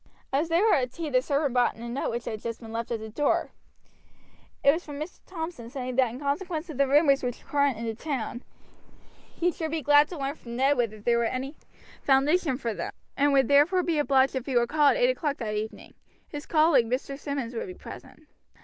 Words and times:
As 0.33 0.49
they 0.49 0.59
were 0.61 0.73
at 0.73 0.91
tea 0.91 1.11
the 1.11 1.21
servant 1.21 1.53
brought 1.53 1.75
in 1.75 1.83
a 1.83 1.87
note 1.87 2.09
which 2.09 2.25
had 2.25 2.41
just 2.41 2.59
been 2.59 2.71
left 2.73 2.89
at 2.89 2.99
the 2.99 3.09
door. 3.09 3.51
It 4.63 4.71
was 4.71 4.83
from 4.83 4.99
Mr. 4.99 5.19
Thompson, 5.27 5.69
saying 5.69 5.95
that 5.97 6.09
in 6.11 6.19
consequence 6.19 6.71
of 6.71 6.79
the 6.79 6.87
rumors 6.87 7.21
which 7.21 7.43
were 7.43 7.49
current 7.51 7.77
in 7.77 7.85
the 7.85 7.93
town 7.93 8.41
he 9.35 9.51
should 9.51 9.69
be 9.69 9.83
glad 9.83 10.07
to 10.07 10.17
learn 10.17 10.33
from 10.33 10.55
Ned 10.55 10.75
whether 10.75 10.99
there 10.99 11.19
was 11.19 11.29
any 11.31 11.55
foundation 12.01 12.57
for 12.57 12.73
them, 12.73 12.91
and 13.15 13.31
would 13.31 13.47
therefore 13.47 13.83
be 13.83 13.99
obliged 13.99 14.35
if 14.35 14.47
he 14.47 14.55
would 14.55 14.69
call 14.69 14.87
at 14.87 14.97
eight 14.97 15.11
o'clock 15.11 15.37
that 15.37 15.53
evening. 15.53 15.93
His 16.27 16.47
colleague, 16.47 16.89
Mr. 16.89 17.15
Simmonds, 17.15 17.53
would 17.53 17.67
be 17.67 17.75
present. 17.75 18.21